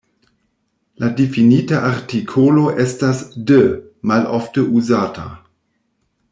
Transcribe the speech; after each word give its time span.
La 1.03 1.09
difinita 1.19 1.81
artikolo 1.89 2.65
estas 2.85 3.21
"de", 3.53 3.61
malofte 4.13 4.65
uzata. 4.81 5.31